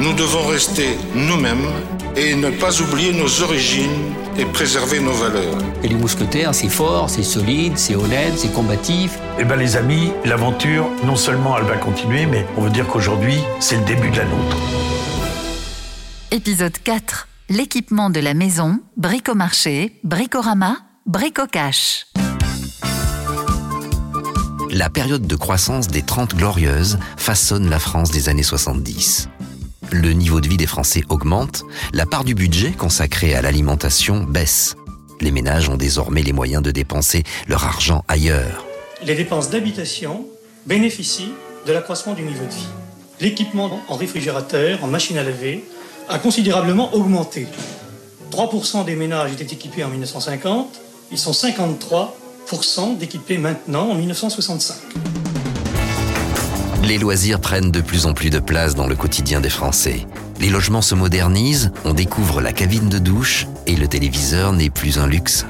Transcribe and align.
Nous 0.00 0.12
devons 0.14 0.46
rester 0.46 0.98
nous-mêmes 1.14 1.68
et 2.16 2.34
ne 2.34 2.50
pas 2.50 2.80
oublier 2.80 3.12
nos 3.12 3.42
origines 3.42 4.14
et 4.36 4.44
préserver 4.44 5.00
nos 5.00 5.12
valeurs. 5.12 5.58
Et 5.82 5.88
les 5.88 5.94
mousquetaires, 5.94 6.54
c'est 6.54 6.68
fort, 6.68 7.08
c'est 7.08 7.22
solide, 7.22 7.74
c'est 7.76 7.94
honnête, 7.94 8.34
c'est 8.36 8.52
combatif. 8.52 9.18
Eh 9.38 9.44
bien 9.44 9.56
les 9.56 9.76
amis, 9.76 10.12
l'aventure, 10.24 10.88
non 11.04 11.16
seulement 11.16 11.56
elle 11.58 11.64
va 11.64 11.76
continuer, 11.76 12.26
mais 12.26 12.46
on 12.56 12.62
veut 12.62 12.70
dire 12.70 12.86
qu'aujourd'hui, 12.86 13.36
c'est 13.60 13.76
le 13.76 13.84
début 13.84 14.10
de 14.10 14.16
la 14.16 14.24
nôtre. 14.24 14.56
Épisode 16.30 16.78
4. 16.82 17.28
L'équipement 17.50 18.10
de 18.10 18.20
la 18.20 18.34
maison, 18.34 18.80
bricomarché, 18.96 20.00
bricorama, 20.02 20.78
bricocash. 21.06 22.06
La 24.72 24.90
période 24.90 25.26
de 25.26 25.36
croissance 25.36 25.88
des 25.88 26.02
30 26.02 26.34
glorieuses 26.34 26.98
façonne 27.16 27.68
la 27.68 27.78
France 27.78 28.10
des 28.10 28.28
années 28.28 28.42
70 28.42 29.28
le 29.92 30.12
niveau 30.12 30.40
de 30.40 30.48
vie 30.48 30.56
des 30.56 30.66
Français 30.66 31.02
augmente, 31.10 31.64
la 31.92 32.06
part 32.06 32.24
du 32.24 32.34
budget 32.34 32.70
consacré 32.70 33.34
à 33.34 33.42
l'alimentation 33.42 34.24
baisse. 34.24 34.74
Les 35.20 35.30
ménages 35.30 35.68
ont 35.68 35.76
désormais 35.76 36.22
les 36.22 36.32
moyens 36.32 36.62
de 36.62 36.70
dépenser 36.70 37.24
leur 37.46 37.64
argent 37.64 38.02
ailleurs. 38.08 38.64
Les 39.04 39.14
dépenses 39.14 39.50
d'habitation 39.50 40.24
bénéficient 40.66 41.34
de 41.66 41.72
l'accroissement 41.72 42.14
du 42.14 42.22
niveau 42.22 42.44
de 42.44 42.52
vie. 42.52 42.66
L'équipement 43.20 43.82
en 43.88 43.96
réfrigérateur, 43.96 44.82
en 44.82 44.86
machine 44.86 45.18
à 45.18 45.22
laver, 45.22 45.62
a 46.08 46.18
considérablement 46.18 46.94
augmenté. 46.94 47.46
3% 48.30 48.84
des 48.84 48.96
ménages 48.96 49.32
étaient 49.32 49.54
équipés 49.54 49.84
en 49.84 49.88
1950, 49.88 50.80
ils 51.10 51.18
sont 51.18 51.32
53% 51.32 52.08
d'équipés 52.98 53.38
maintenant 53.38 53.90
en 53.90 53.94
1965. 53.94 54.76
Les 56.84 56.98
loisirs 56.98 57.40
prennent 57.40 57.70
de 57.70 57.80
plus 57.80 58.06
en 58.06 58.12
plus 58.12 58.30
de 58.30 58.38
place 58.38 58.74
dans 58.74 58.86
le 58.86 58.94
quotidien 58.94 59.40
des 59.40 59.50
Français. 59.50 60.06
Les 60.40 60.50
logements 60.50 60.82
se 60.82 60.94
modernisent, 60.94 61.70
on 61.84 61.94
découvre 61.94 62.40
la 62.40 62.52
cabine 62.52 62.88
de 62.88 62.98
douche 62.98 63.46
et 63.66 63.76
le 63.76 63.86
téléviseur 63.88 64.52
n'est 64.52 64.70
plus 64.70 64.98
un 64.98 65.06
luxe. 65.06 65.46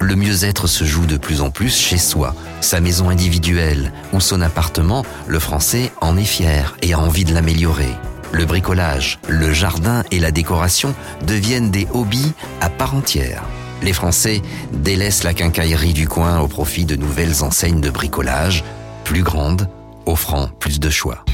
Le 0.00 0.16
mieux-être 0.16 0.66
se 0.66 0.84
joue 0.84 1.06
de 1.06 1.16
plus 1.16 1.40
en 1.40 1.50
plus 1.50 1.76
chez 1.76 1.98
soi, 1.98 2.34
sa 2.60 2.80
maison 2.80 3.08
individuelle 3.08 3.92
ou 4.12 4.20
son 4.20 4.40
appartement, 4.40 5.04
le 5.26 5.38
Français 5.38 5.92
en 6.00 6.16
est 6.16 6.24
fier 6.24 6.76
et 6.82 6.94
a 6.94 6.98
envie 6.98 7.24
de 7.24 7.32
l'améliorer. 7.32 7.94
Le 8.32 8.44
bricolage, 8.44 9.18
le 9.28 9.52
jardin 9.52 10.04
et 10.10 10.20
la 10.20 10.30
décoration 10.30 10.94
deviennent 11.26 11.70
des 11.70 11.86
hobbies 11.92 12.32
à 12.60 12.68
part 12.68 12.94
entière. 12.94 13.44
Les 13.82 13.92
Français 13.92 14.42
délaissent 14.72 15.22
la 15.24 15.34
quincaillerie 15.34 15.94
du 15.94 16.06
coin 16.06 16.40
au 16.40 16.48
profit 16.48 16.84
de 16.84 16.96
nouvelles 16.96 17.42
enseignes 17.42 17.80
de 17.80 17.90
bricolage, 17.90 18.62
plus 19.04 19.22
grandes, 19.22 19.68
offrant 20.06 20.48
plus 20.48 20.80
de 20.80 20.90
choix. 20.90 21.24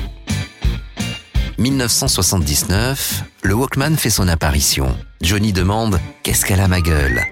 1979, 1.58 3.24
le 3.42 3.54
Walkman 3.54 3.96
fait 3.96 4.10
son 4.10 4.28
apparition. 4.28 4.96
Johnny 5.22 5.52
demande 5.52 5.98
Qu'est-ce 6.22 6.44
qu'elle 6.44 6.60
a 6.60 6.68
ma 6.68 6.80
gueule? 6.80 7.22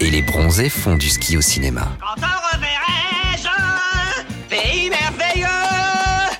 Et 0.00 0.10
les 0.10 0.22
bronzés 0.22 0.68
font 0.68 0.96
du 0.96 1.08
ski 1.08 1.36
au 1.36 1.40
cinéma. 1.40 1.88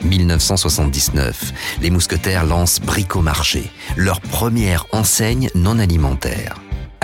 1979, 0.05 1.53
les 1.83 1.91
mousquetaires 1.91 2.45
lancent 2.45 2.81
Bricomarché, 2.81 3.71
leur 3.97 4.21
première 4.21 4.87
enseigne 4.93 5.51
non 5.55 5.79
alimentaire. 5.79 6.55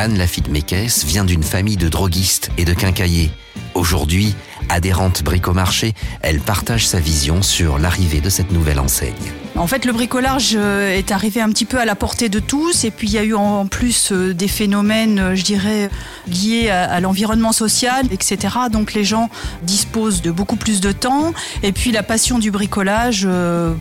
Anne 0.02 0.18
Lafitte 0.18 0.48
Mékès 0.48 1.04
vient 1.04 1.24
d'une 1.24 1.44
famille 1.44 1.76
de 1.76 1.88
droguistes 1.88 2.50
et 2.58 2.64
de 2.64 2.74
quincaillers. 2.74 3.30
Aujourd'hui, 3.74 4.34
adhérente 4.68 5.22
bricomarché, 5.22 5.94
elle 6.22 6.40
partage 6.40 6.88
sa 6.88 6.98
vision 6.98 7.40
sur 7.40 7.78
l'arrivée 7.78 8.20
de 8.20 8.28
cette 8.28 8.50
nouvelle 8.50 8.80
enseigne. 8.80 9.14
En 9.54 9.68
fait, 9.68 9.84
le 9.84 9.92
bricolage 9.92 10.54
euh, 10.56 10.92
est 10.92 11.12
arrivé 11.12 11.40
un 11.40 11.50
petit 11.50 11.66
peu 11.66 11.78
à 11.78 11.84
la 11.84 11.94
portée 11.94 12.28
de 12.28 12.40
tous, 12.40 12.82
et 12.82 12.90
puis 12.90 13.06
il 13.06 13.12
y 13.12 13.18
a 13.18 13.22
eu 13.22 13.34
en 13.34 13.66
plus 13.66 14.10
euh, 14.10 14.34
des 14.34 14.48
phénomènes, 14.48 15.20
euh, 15.20 15.34
je 15.36 15.44
dirais, 15.44 15.88
liés 16.26 16.68
à, 16.68 16.98
l'environnement 16.98 17.52
social, 17.52 18.04
etc. 18.10 18.56
Donc 18.72 18.94
les 18.94 19.04
gens 19.04 19.30
disposent 19.62 20.20
de 20.20 20.32
beaucoup 20.32 20.56
plus 20.56 20.80
de 20.80 20.90
temps, 20.90 21.32
et 21.62 21.70
puis 21.70 21.92
la 21.92 22.02
passion 22.02 22.40
du 22.40 22.50
bricolage 22.50 23.28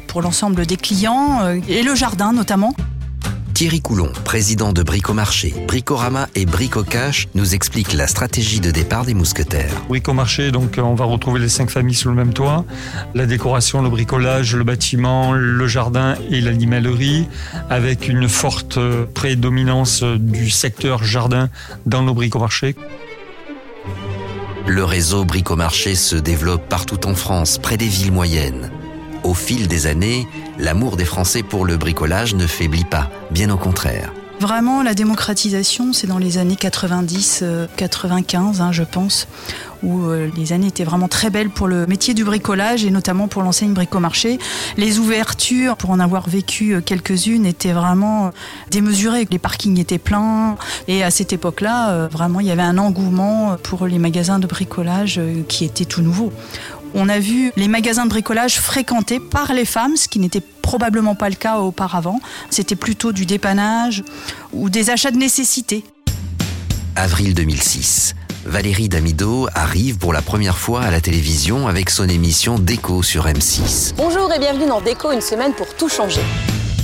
pour 0.06 0.22
l'ensemble 0.22 0.68
des 0.68 0.78
clients, 0.78 1.60
et 1.68 1.82
le 1.82 1.96
jardin 1.96 2.32
notamment. 2.32 2.76
Thierry 3.62 3.80
Coulon, 3.80 4.12
président 4.26 4.74
de 4.74 4.82
Bricomarché, 4.82 5.54
Bricorama 5.68 6.28
et 6.34 6.48
Bricocash, 6.48 7.28
nous 7.36 7.54
explique 7.54 7.94
la 7.94 8.08
stratégie 8.08 8.60
de 8.60 8.72
départ 8.72 9.06
des 9.06 9.14
mousquetaires. 9.14 9.84
Bricomarché, 9.88 10.50
donc 10.50 10.80
on 10.82 10.96
va 10.96 11.06
retrouver 11.06 11.40
les 11.40 11.48
cinq 11.48 11.70
familles 11.70 11.94
sous 11.94 12.10
le 12.10 12.16
même 12.16 12.34
toit. 12.34 12.66
La 13.14 13.28
décoration, 13.28 13.84
le 13.84 13.90
bricolage, 13.92 14.56
le 14.56 14.64
bâtiment, 14.64 15.34
le 15.34 15.68
jardin 15.68 16.16
et 16.32 16.42
l'animalerie, 16.42 17.28
avec 17.70 18.08
une 18.08 18.28
forte 18.28 18.80
prédominance 19.14 20.02
du 20.02 20.50
secteur 20.50 21.04
jardin 21.04 21.48
dans 21.86 22.02
nos 22.02 22.16
bricomarchés. 22.16 22.76
Le 24.66 24.84
réseau 24.84 25.24
Bricomarché 25.24 25.94
se 25.94 26.16
développe 26.16 26.68
partout 26.68 27.06
en 27.06 27.14
France, 27.14 27.60
près 27.60 27.78
des 27.78 27.88
villes 27.88 28.12
moyennes. 28.12 28.72
Au 29.24 29.36
fil 29.36 29.68
des 29.68 29.86
années, 29.86 30.28
l'amour 30.58 30.98
des 30.98 31.06
Français 31.06 31.44
pour 31.44 31.66
le 31.66 31.78
bricolage 31.78 32.34
ne 32.34 32.48
faiblit 32.48 32.86
pas, 32.86 33.10
bien 33.30 33.52
au 33.52 33.58
contraire. 33.58 34.12
Vraiment, 34.42 34.82
la 34.82 34.96
démocratisation, 34.96 35.94
c'est 35.94 36.08
dans 36.08 36.18
les 36.18 36.40
années 36.40 36.56
90, 36.56 37.44
95, 37.78 38.60
euh, 38.60 38.64
hein, 38.64 38.72
je 38.72 38.82
pense, 38.82 39.28
où 39.84 40.06
euh, 40.06 40.32
les 40.36 40.52
années 40.52 40.66
étaient 40.66 40.84
vraiment 40.84 41.08
très 41.08 41.30
belles 41.30 41.52
pour 41.52 41.68
le 41.68 41.86
métier 41.86 42.16
du 42.16 42.24
bricolage 42.24 42.84
et 42.84 42.90
notamment 42.90 43.28
pour 43.28 43.44
l'enseigne 43.44 43.74
bricomarché. 43.74 44.40
Les 44.78 44.98
ouvertures, 44.98 45.78
pour 45.78 45.92
en 45.92 46.00
avoir 46.00 46.28
vécu 46.28 46.74
euh, 46.74 46.82
quelques-unes, 46.82 47.46
étaient 47.46 47.74
vraiment 47.74 48.32
démesurées. 48.72 49.28
Les 49.30 49.38
parkings 49.38 49.80
étaient 49.80 50.00
pleins 50.00 50.58
et 50.88 51.04
à 51.04 51.12
cette 51.12 51.34
époque-là, 51.34 52.08
vraiment, 52.08 52.40
il 52.40 52.48
y 52.48 52.52
avait 52.52 52.64
un 52.64 52.80
engouement 52.80 53.58
pour 53.62 53.86
les 53.86 54.00
magasins 54.00 54.40
de 54.40 54.48
bricolage 54.48 55.22
qui 55.48 55.66
étaient 55.66 55.86
tout 55.86 56.02
nouveaux. 56.02 56.34
On 56.94 57.08
a 57.08 57.20
vu 57.20 57.52
les 57.56 57.68
magasins 57.68 58.06
de 58.06 58.10
bricolage 58.10 58.60
fréquentés 58.60 59.20
par 59.20 59.54
les 59.54 59.66
femmes, 59.66 59.96
ce 59.96 60.08
qui 60.08 60.20
n'était 60.20 60.42
probablement 60.42 61.16
pas 61.16 61.30
le 61.30 61.36
cas 61.36 61.60
auparavant. 61.60 62.20
C'était 62.50 62.76
plutôt 62.76 63.12
du 63.12 63.26
dépannage 63.26 64.04
ou 64.52 64.70
des 64.70 64.90
achats 64.90 65.12
de 65.12 65.18
nécessité. 65.18 65.86
Avril 66.96 67.34
2006. 67.34 68.16
Valérie 68.46 68.90
Damido 68.90 69.48
arrive 69.54 70.00
pour 70.00 70.14
la 70.14 70.22
première 70.22 70.58
fois 70.58 70.82
à 70.82 70.92
la 70.92 71.00
télévision 71.00 71.68
avec 71.68 71.90
son 71.90 72.10
émission 72.10 72.58
Déco 72.60 73.04
sur 73.04 73.28
M6. 73.28 73.94
Bonjour 73.96 74.34
et 74.34 74.40
bienvenue 74.40 74.66
dans 74.66 74.82
Déco, 74.82 75.12
une 75.12 75.22
semaine 75.22 75.54
pour 75.54 75.74
tout 75.76 75.88
changer. 75.88 76.22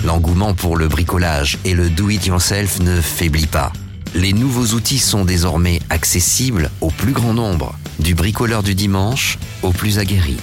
L'engouement 0.05 0.53
pour 0.53 0.77
le 0.77 0.87
bricolage 0.87 1.57
et 1.65 1.73
le 1.73 1.89
do-it-yourself 1.89 2.79
ne 2.79 3.01
faiblit 3.01 3.47
pas. 3.47 3.73
Les 4.13 4.31
nouveaux 4.31 4.75
outils 4.75 4.99
sont 4.99 5.25
désormais 5.25 5.81
accessibles 5.89 6.69
au 6.79 6.91
plus 6.91 7.11
grand 7.11 7.33
nombre 7.33 7.75
du 7.99 8.15
bricoleur 8.15 8.63
du 8.63 8.75
dimanche 8.75 9.37
au 9.63 9.71
plus 9.71 9.99
aguerri. 9.99 10.37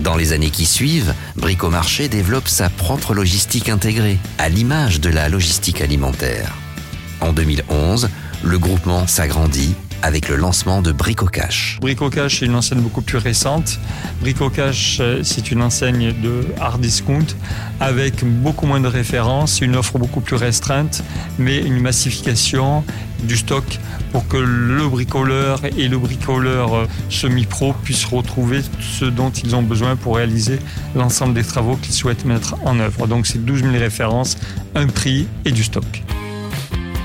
Dans 0.00 0.16
les 0.16 0.32
années 0.32 0.50
qui 0.50 0.64
suivent, 0.64 1.14
Bricomarché 1.36 2.08
développe 2.08 2.48
sa 2.48 2.70
propre 2.70 3.14
logistique 3.14 3.68
intégrée, 3.68 4.18
à 4.38 4.48
l'image 4.48 5.00
de 5.00 5.10
la 5.10 5.28
logistique 5.28 5.80
alimentaire. 5.80 6.54
En 7.20 7.32
2011, 7.32 8.08
le 8.44 8.58
groupement 8.58 9.06
s'agrandit 9.08 9.74
avec 10.02 10.28
le 10.28 10.36
lancement 10.36 10.82
de 10.82 10.92
Bricocash. 10.92 11.78
Bricocash 11.80 12.42
est 12.42 12.46
une 12.46 12.54
enseigne 12.54 12.80
beaucoup 12.80 13.02
plus 13.02 13.18
récente. 13.18 13.78
Bricocash, 14.20 14.98
euh, 15.00 15.20
c'est 15.22 15.50
une 15.50 15.62
enseigne 15.62 16.12
de 16.12 16.46
hard 16.60 16.80
discount 16.80 17.26
avec 17.80 18.24
beaucoup 18.24 18.66
moins 18.66 18.80
de 18.80 18.88
références, 18.88 19.60
une 19.60 19.76
offre 19.76 19.98
beaucoup 19.98 20.20
plus 20.20 20.36
restreinte, 20.36 21.02
mais 21.38 21.58
une 21.58 21.80
massification 21.80 22.84
du 23.22 23.36
stock 23.36 23.64
pour 24.12 24.26
que 24.28 24.36
le 24.36 24.88
bricoleur 24.88 25.60
et 25.76 25.88
le 25.88 25.98
bricoleur 25.98 26.74
euh, 26.74 26.86
semi-pro 27.10 27.74
puissent 27.84 28.04
retrouver 28.04 28.62
ce 28.80 29.04
dont 29.04 29.30
ils 29.30 29.54
ont 29.56 29.62
besoin 29.62 29.96
pour 29.96 30.16
réaliser 30.16 30.58
l'ensemble 30.94 31.34
des 31.34 31.44
travaux 31.44 31.76
qu'ils 31.76 31.94
souhaitent 31.94 32.24
mettre 32.24 32.54
en 32.64 32.78
œuvre. 32.78 33.06
Donc 33.06 33.26
c'est 33.26 33.44
12 33.44 33.62
000 33.62 33.72
références, 33.72 34.36
un 34.74 34.86
prix 34.86 35.26
et 35.44 35.52
du 35.52 35.64
stock. 35.64 36.02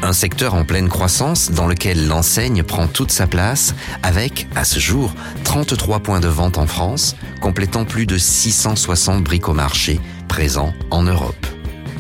Un 0.04 0.12
secteur 0.12 0.54
en 0.54 0.66
pleine 0.66 0.90
croissance 0.90 1.50
dans 1.50 1.66
lequel 1.66 2.10
l'enseigne 2.10 2.62
prend 2.62 2.88
toute 2.88 3.10
sa 3.10 3.26
place 3.26 3.74
avec, 4.04 4.48
à 4.54 4.66
ce 4.66 4.78
jour, 4.78 5.14
33 5.46 6.02
points 6.02 6.20
de 6.20 6.28
vente 6.28 6.58
en 6.58 6.68
France, 6.68 7.16
complétant 7.40 7.86
plus 7.86 8.06
de 8.06 8.18
660 8.18 9.24
bricomarchés 9.24 10.02
présents 10.28 10.74
en 10.92 11.04
Europe. 11.04 11.48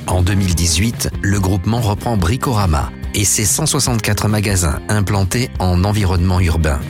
En 0.08 0.22
2018, 0.22 1.12
le 1.22 1.40
groupement 1.40 1.80
reprend 1.80 2.18
Bricorama 2.18 2.92
et 3.14 3.24
ses 3.24 3.46
164 3.46 4.28
magasins 4.28 4.82
implantés 4.90 5.50
en 5.60 5.86
environnement 5.86 6.42
urbain. 6.42 6.82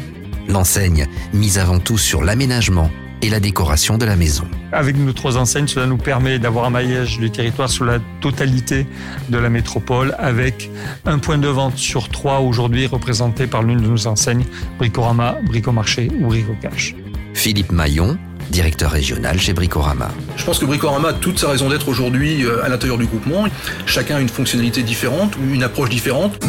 L'enseigne 0.47 1.05
mise 1.31 1.59
avant 1.59 1.77
tout 1.77 1.99
sur 1.99 2.23
l'aménagement 2.23 2.89
et 3.23 3.29
la 3.29 3.39
décoration 3.39 3.97
de 3.97 4.05
la 4.05 4.17
maison. 4.17 4.43
Avec 4.73 4.97
nos 4.97 5.13
trois 5.13 5.37
enseignes, 5.37 5.67
cela 5.67 5.85
nous 5.85 5.97
permet 5.97 6.39
d'avoir 6.39 6.65
un 6.65 6.69
maillage 6.69 7.19
du 7.19 7.31
territoire 7.31 7.69
sur 7.69 7.85
la 7.85 7.99
totalité 8.19 8.85
de 9.29 9.37
la 9.37 9.49
métropole, 9.49 10.13
avec 10.19 10.69
un 11.05 11.19
point 11.19 11.37
de 11.37 11.47
vente 11.47 11.77
sur 11.77 12.09
trois 12.09 12.41
aujourd'hui 12.41 12.85
représenté 12.85 13.47
par 13.47 13.63
l'une 13.63 13.81
de 13.81 13.87
nos 13.87 14.07
enseignes, 14.07 14.43
Bricorama, 14.77 15.37
Bricomarché 15.45 16.11
ou 16.19 16.27
Bricocash. 16.27 16.95
Philippe 17.33 17.71
Maillon, 17.71 18.17
directeur 18.51 18.91
régional 18.91 19.39
chez 19.39 19.53
Bricorama. 19.53 20.09
Je 20.35 20.43
pense 20.43 20.59
que 20.59 20.65
Bricorama 20.65 21.09
a 21.09 21.13
toute 21.13 21.39
sa 21.39 21.49
raison 21.49 21.69
d'être 21.69 21.87
aujourd'hui 21.87 22.43
euh, 22.43 22.63
à 22.63 22.67
l'intérieur 22.67 22.97
du 22.97 23.05
groupement. 23.05 23.45
Chacun 23.85 24.17
a 24.17 24.19
une 24.19 24.29
fonctionnalité 24.29 24.83
différente, 24.83 25.33
une 25.49 25.63
approche 25.63 25.89
différente. 25.89 26.43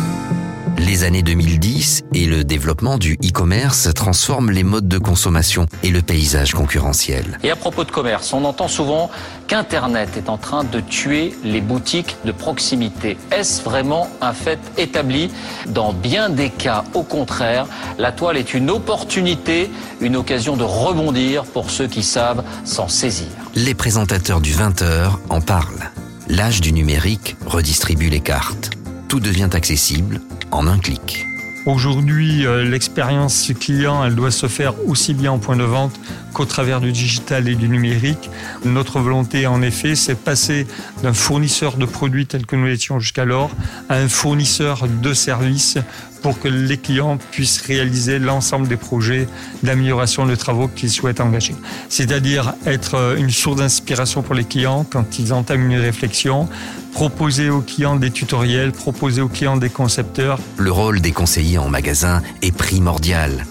Les 0.78 1.04
années 1.04 1.22
2010 1.22 2.04
et 2.14 2.26
le 2.26 2.44
développement 2.44 2.98
du 2.98 3.14
e-commerce 3.14 3.88
transforment 3.94 4.50
les 4.50 4.64
modes 4.64 4.88
de 4.88 4.98
consommation 4.98 5.66
et 5.82 5.90
le 5.90 6.02
paysage 6.02 6.52
concurrentiel. 6.52 7.38
Et 7.42 7.50
à 7.50 7.56
propos 7.56 7.84
de 7.84 7.90
commerce, 7.90 8.32
on 8.32 8.44
entend 8.44 8.68
souvent 8.68 9.10
qu'Internet 9.46 10.10
est 10.16 10.28
en 10.28 10.36
train 10.36 10.64
de 10.64 10.80
tuer 10.80 11.34
les 11.44 11.60
boutiques 11.60 12.16
de 12.24 12.32
proximité. 12.32 13.16
Est-ce 13.30 13.62
vraiment 13.62 14.08
un 14.20 14.32
fait 14.32 14.58
établi? 14.76 15.30
Dans 15.66 15.92
bien 15.92 16.28
des 16.28 16.50
cas, 16.50 16.84
au 16.94 17.02
contraire, 17.02 17.66
la 17.98 18.12
toile 18.12 18.36
est 18.36 18.52
une 18.52 18.70
opportunité, 18.70 19.70
une 20.00 20.16
occasion 20.16 20.56
de 20.56 20.64
rebondir 20.64 21.44
pour 21.44 21.70
ceux 21.70 21.86
qui 21.86 22.02
savent 22.02 22.44
s'en 22.64 22.88
saisir. 22.88 23.28
Les 23.54 23.74
présentateurs 23.74 24.40
du 24.40 24.52
20h 24.52 25.12
en 25.28 25.40
parlent. 25.40 25.90
L'âge 26.28 26.60
du 26.60 26.72
numérique 26.72 27.36
redistribue 27.46 28.08
les 28.08 28.20
cartes. 28.20 28.70
Tout 29.08 29.20
devient 29.20 29.50
accessible 29.52 30.20
en 30.54 30.68
un 30.68 30.78
clic. 30.78 31.26
Aujourd'hui, 31.66 32.46
euh, 32.46 32.64
l'expérience 32.64 33.34
client, 33.54 34.04
elle 34.04 34.14
doit 34.14 34.30
se 34.30 34.46
faire 34.46 34.74
aussi 34.86 35.12
bien 35.12 35.32
en 35.32 35.38
point 35.38 35.56
de 35.56 35.64
vente 35.64 35.98
qu'au 36.34 36.44
travers 36.44 36.82
du 36.82 36.92
digital 36.92 37.48
et 37.48 37.54
du 37.54 37.68
numérique. 37.70 38.28
Notre 38.66 39.00
volonté, 39.00 39.46
en 39.46 39.62
effet, 39.62 39.94
c'est 39.94 40.14
de 40.14 40.18
passer 40.18 40.66
d'un 41.02 41.14
fournisseur 41.14 41.78
de 41.78 41.86
produits 41.86 42.26
tel 42.26 42.44
que 42.44 42.56
nous 42.56 42.66
l'étions 42.66 43.00
jusqu'alors 43.00 43.50
à 43.88 43.94
un 43.94 44.08
fournisseur 44.08 44.86
de 44.86 45.14
services 45.14 45.78
pour 46.24 46.40
que 46.40 46.48
les 46.48 46.78
clients 46.78 47.18
puissent 47.32 47.60
réaliser 47.60 48.18
l'ensemble 48.18 48.66
des 48.66 48.78
projets 48.78 49.28
d'amélioration 49.62 50.24
de 50.24 50.34
travaux 50.34 50.68
qu'ils 50.68 50.90
souhaitent 50.90 51.20
engager. 51.20 51.54
C'est-à-dire 51.90 52.54
être 52.64 52.94
euh, 52.94 53.16
une 53.16 53.28
source 53.28 53.56
d'inspiration 53.56 54.22
pour 54.22 54.34
les 54.34 54.44
clients 54.44 54.86
quand 54.90 55.18
ils 55.18 55.34
entament 55.34 55.70
une 55.70 55.78
réflexion, 55.78 56.48
proposer 56.92 57.50
aux 57.50 57.60
clients 57.60 57.96
des 57.96 58.10
tutoriels, 58.10 58.72
proposer 58.72 59.20
aux 59.20 59.28
clients 59.28 59.58
des 59.58 59.68
concepteurs. 59.68 60.38
Le 60.56 60.72
rôle 60.72 61.02
des 61.02 61.12
conseillers 61.12 61.58
en 61.58 61.68
magasin 61.68 62.22
est 62.40 62.56
primordial. 62.56 63.44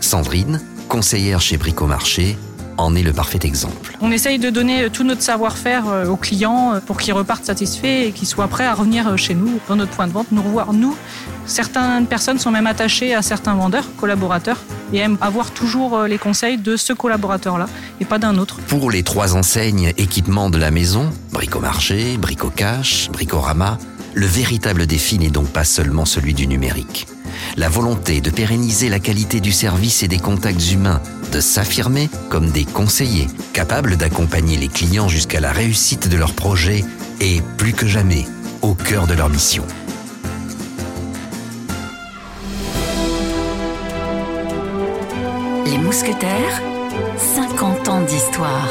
Sandrine, 0.00 0.60
conseillère 0.90 1.40
chez 1.40 1.56
Bricomarché, 1.56 2.36
en 2.76 2.96
est 2.96 3.02
le 3.02 3.12
parfait 3.12 3.38
exemple. 3.44 3.96
On 4.00 4.10
essaye 4.10 4.38
de 4.40 4.50
donner 4.50 4.90
tout 4.90 5.04
notre 5.04 5.22
savoir-faire 5.22 5.88
euh, 5.88 6.06
aux 6.06 6.16
clients 6.16 6.74
euh, 6.74 6.80
pour 6.80 6.98
qu'ils 6.98 7.14
repartent 7.14 7.44
satisfaits 7.44 8.06
et 8.08 8.12
qu'ils 8.12 8.26
soient 8.26 8.48
prêts 8.48 8.66
à 8.66 8.74
revenir 8.74 9.06
euh, 9.06 9.16
chez 9.16 9.34
nous, 9.34 9.60
dans 9.68 9.76
notre 9.76 9.92
point 9.92 10.08
de 10.08 10.12
vente, 10.12 10.26
nous 10.32 10.42
revoir 10.42 10.72
nous. 10.72 10.96
Certaines 11.46 12.06
personnes 12.06 12.40
sont 12.40 12.50
même 12.50 12.66
attachées 12.66 13.14
à 13.14 13.22
certains 13.22 13.54
vendeurs, 13.54 13.84
collaborateurs, 13.98 14.58
et 14.92 14.98
aiment 14.98 15.18
avoir 15.20 15.52
toujours 15.52 16.02
les 16.02 16.18
conseils 16.18 16.58
de 16.58 16.76
ce 16.76 16.92
collaborateur-là 16.92 17.66
et 18.00 18.04
pas 18.04 18.18
d'un 18.18 18.36
autre. 18.36 18.58
Pour 18.66 18.90
les 18.90 19.04
trois 19.04 19.36
enseignes 19.36 19.92
équipements 19.96 20.50
de 20.50 20.58
la 20.58 20.72
maison, 20.72 21.08
Bricomarché, 21.32 22.16
Bricocash, 22.16 23.10
Bricorama, 23.12 23.78
le 24.14 24.26
véritable 24.26 24.86
défi 24.86 25.20
n'est 25.20 25.30
donc 25.30 25.48
pas 25.48 25.64
seulement 25.64 26.04
celui 26.04 26.34
du 26.34 26.48
numérique. 26.48 27.06
La 27.56 27.68
volonté 27.68 28.20
de 28.20 28.30
pérenniser 28.30 28.88
la 28.88 28.98
qualité 28.98 29.40
du 29.40 29.52
service 29.52 30.02
et 30.02 30.08
des 30.08 30.18
contacts 30.18 30.72
humains, 30.72 31.00
de 31.32 31.40
s'affirmer 31.40 32.08
comme 32.28 32.50
des 32.50 32.64
conseillers 32.64 33.28
capables 33.52 33.96
d'accompagner 33.96 34.56
les 34.56 34.68
clients 34.68 35.08
jusqu'à 35.08 35.40
la 35.40 35.52
réussite 35.52 36.08
de 36.08 36.16
leur 36.16 36.34
projet 36.34 36.84
est 37.20 37.42
plus 37.56 37.72
que 37.72 37.86
jamais 37.86 38.26
au 38.62 38.74
cœur 38.74 39.06
de 39.06 39.14
leur 39.14 39.28
mission. 39.28 39.64
Les 45.66 45.78
mousquetaires, 45.78 46.62
50 47.16 47.88
ans 47.88 48.02
d'histoire. 48.02 48.68